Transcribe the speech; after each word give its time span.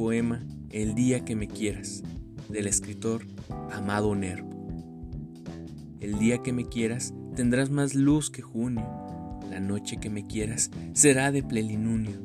poema 0.00 0.42
El 0.70 0.94
día 0.94 1.26
que 1.26 1.36
me 1.36 1.46
quieras, 1.46 2.02
del 2.48 2.66
escritor 2.68 3.26
Amado 3.70 4.14
Nervo. 4.14 4.48
El 6.00 6.18
día 6.18 6.38
que 6.38 6.54
me 6.54 6.64
quieras 6.64 7.12
tendrás 7.36 7.68
más 7.68 7.94
luz 7.94 8.30
que 8.30 8.40
junio, 8.40 8.82
la 9.50 9.60
noche 9.60 9.98
que 10.00 10.08
me 10.08 10.26
quieras 10.26 10.70
será 10.94 11.32
de 11.32 11.42
plelinunio, 11.42 12.18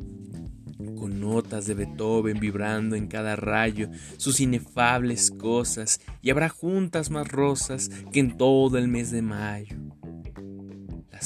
con 0.97 1.19
notas 1.19 1.65
de 1.65 1.73
Beethoven 1.73 2.39
vibrando 2.39 2.96
en 2.96 3.07
cada 3.07 3.36
rayo 3.36 3.89
sus 4.15 4.39
inefables 4.39 5.29
cosas, 5.29 6.00
y 6.21 6.29
habrá 6.29 6.47
juntas 6.47 7.11
más 7.11 7.28
rosas 7.28 7.89
que 8.14 8.21
en 8.21 8.37
todo 8.37 8.78
el 8.78 8.87
mes 8.87 9.11
de 9.11 9.21
mayo. 9.21 9.75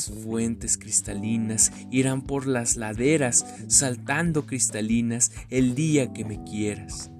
Fuentes 0.08 0.78
cristalinas 0.78 1.72
irán 1.92 2.22
por 2.22 2.48
las 2.48 2.78
laderas, 2.78 3.46
saltando 3.68 4.46
cristalinas 4.46 5.32
el 5.50 5.76
día 5.76 6.14
que 6.14 6.26
me 6.26 6.44
quieras. 6.44 7.12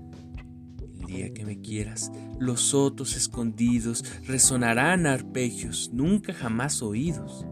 El 1.00 1.06
día 1.06 1.34
que 1.34 1.46
me 1.46 1.60
quieras, 1.60 2.12
los 2.40 2.62
sotos 2.62 3.16
escondidos 3.16 4.06
resonarán 4.26 5.06
arpegios 5.08 5.90
nunca 5.94 6.34
jamás 6.34 6.82
oídos. 6.82 7.46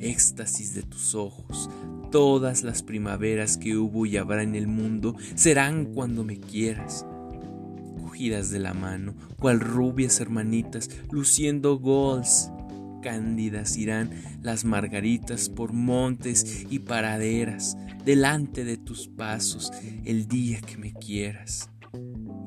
Éxtasis 0.00 0.74
de 0.74 0.82
tus 0.82 1.14
ojos, 1.14 1.68
todas 2.10 2.62
las 2.62 2.82
primaveras 2.82 3.56
que 3.56 3.76
hubo 3.76 4.06
y 4.06 4.16
habrá 4.16 4.42
en 4.42 4.54
el 4.54 4.66
mundo 4.66 5.16
serán 5.34 5.86
cuando 5.86 6.24
me 6.24 6.40
quieras. 6.40 7.06
Cogidas 8.00 8.50
de 8.50 8.58
la 8.58 8.74
mano, 8.74 9.14
cual 9.38 9.60
rubias 9.60 10.20
hermanitas, 10.20 10.90
luciendo 11.10 11.78
gols 11.78 12.50
cándidas 13.00 13.76
irán 13.76 14.10
las 14.42 14.64
margaritas 14.64 15.48
por 15.48 15.72
montes 15.72 16.66
y 16.70 16.80
paraderas, 16.80 17.76
delante 18.04 18.64
de 18.64 18.76
tus 18.76 19.08
pasos, 19.08 19.72
el 20.04 20.28
día 20.28 20.60
que 20.60 20.76
me 20.76 20.92
quieras. 20.92 21.70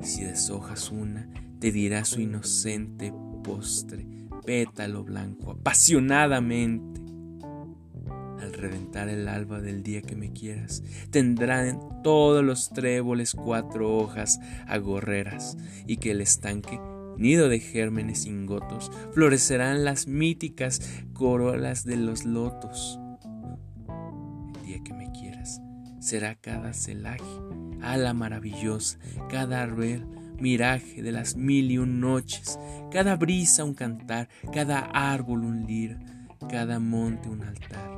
Y 0.02 0.06
si 0.06 0.24
deshojas 0.24 0.90
una, 0.90 1.28
te 1.58 1.70
dirá 1.70 2.04
su 2.04 2.20
inocente 2.20 3.12
postre, 3.42 4.06
pétalo 4.44 5.04
blanco, 5.04 5.52
apasionadamente. 5.52 7.00
Al 8.40 8.52
reventar 8.52 9.08
el 9.08 9.28
alba 9.28 9.60
del 9.60 9.84
día 9.84 10.02
que 10.02 10.16
me 10.16 10.32
quieras, 10.32 10.82
tendrán 11.10 11.78
todos 12.02 12.44
los 12.44 12.70
tréboles 12.70 13.34
cuatro 13.34 13.96
hojas 13.96 14.40
agorreras, 14.66 15.56
y 15.86 15.98
que 15.98 16.10
el 16.10 16.20
estanque 16.20 16.80
nido 17.16 17.48
de 17.48 17.60
gérmenes 17.60 18.26
ingotos, 18.26 18.90
florecerán 19.12 19.84
las 19.84 20.06
míticas 20.06 20.80
corolas 21.12 21.84
de 21.84 21.96
los 21.96 22.24
lotos. 22.24 22.98
El 24.56 24.66
día 24.66 24.80
que 24.84 24.94
me 24.94 25.10
quieras, 25.12 25.60
será 26.00 26.34
cada 26.34 26.72
celaje, 26.72 27.24
ala 27.80 28.14
maravillosa, 28.14 28.98
cada 29.28 29.62
arbel, 29.62 30.06
miraje 30.40 31.02
de 31.02 31.12
las 31.12 31.36
mil 31.36 31.70
y 31.70 31.78
un 31.78 32.00
noches, 32.00 32.58
cada 32.90 33.16
brisa 33.16 33.64
un 33.64 33.74
cantar, 33.74 34.28
cada 34.52 34.80
árbol 34.80 35.44
un 35.44 35.66
lir, 35.66 35.98
cada 36.48 36.80
monte 36.80 37.28
un 37.28 37.42
altar. 37.42 37.90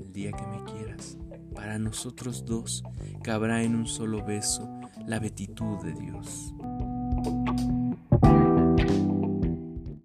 El 0.00 0.12
día 0.12 0.32
que 0.32 0.46
me 0.46 0.64
quieras, 0.64 1.18
para 1.54 1.78
nosotros 1.78 2.44
dos, 2.44 2.82
cabrá 3.22 3.62
en 3.62 3.74
un 3.74 3.86
solo 3.86 4.24
beso 4.24 4.68
la 5.06 5.18
betitud 5.18 5.82
de 5.84 5.92
Dios. 5.92 6.54